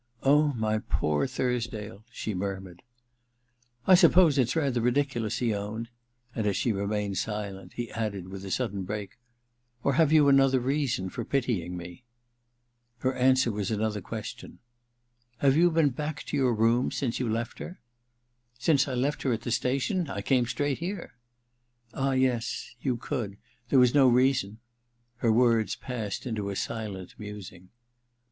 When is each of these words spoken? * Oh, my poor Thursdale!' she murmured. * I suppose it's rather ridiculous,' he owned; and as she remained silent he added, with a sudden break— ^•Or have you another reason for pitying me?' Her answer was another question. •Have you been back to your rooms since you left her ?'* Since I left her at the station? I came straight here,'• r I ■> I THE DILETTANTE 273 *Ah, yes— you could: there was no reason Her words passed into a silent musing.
* 0.17 0.23
Oh, 0.23 0.47
my 0.53 0.79
poor 0.79 1.27
Thursdale!' 1.27 2.03
she 2.21 2.33
murmured. 2.33 2.81
* 3.35 3.85
I 3.85 3.93
suppose 3.93 4.39
it's 4.39 4.55
rather 4.55 4.81
ridiculous,' 4.81 5.37
he 5.37 5.53
owned; 5.53 5.89
and 6.33 6.47
as 6.47 6.57
she 6.57 6.71
remained 6.71 7.19
silent 7.19 7.73
he 7.73 7.91
added, 7.91 8.27
with 8.29 8.43
a 8.43 8.49
sudden 8.49 8.81
break— 8.81 9.19
^•Or 9.85 9.93
have 9.97 10.11
you 10.11 10.27
another 10.27 10.59
reason 10.59 11.09
for 11.11 11.23
pitying 11.23 11.77
me?' 11.77 12.03
Her 13.01 13.13
answer 13.13 13.51
was 13.51 13.69
another 13.69 14.01
question. 14.01 14.57
•Have 15.39 15.53
you 15.55 15.69
been 15.69 15.89
back 15.89 16.23
to 16.23 16.35
your 16.35 16.55
rooms 16.55 16.97
since 16.97 17.19
you 17.19 17.29
left 17.29 17.59
her 17.59 17.79
?'* 18.37 18.57
Since 18.57 18.87
I 18.87 18.95
left 18.95 19.21
her 19.21 19.31
at 19.33 19.41
the 19.41 19.51
station? 19.51 20.09
I 20.09 20.23
came 20.23 20.47
straight 20.47 20.79
here,'• 20.79 21.13
r 21.95 22.03
I 22.13 22.17
■> 22.17 22.17
I 22.17 22.17
THE 22.17 22.21
DILETTANTE 22.21 22.21
273 22.25 22.29
*Ah, 22.31 22.33
yes— 22.33 22.75
you 22.81 22.97
could: 22.97 23.37
there 23.69 23.77
was 23.77 23.93
no 23.93 24.07
reason 24.07 24.57
Her 25.17 25.31
words 25.31 25.75
passed 25.75 26.25
into 26.25 26.49
a 26.49 26.55
silent 26.55 27.13
musing. 27.19 27.69